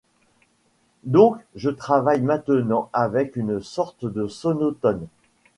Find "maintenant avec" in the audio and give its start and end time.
2.23-3.35